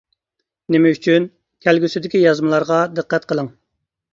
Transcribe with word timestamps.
نېمە 0.75 0.93
ئۈچۈن؟ 0.95 1.27
كەلگۈسىدىكى 1.67 2.23
يازمىلارغا 2.25 2.81
دىققەت 3.01 3.29
قىلىڭ. 3.33 3.53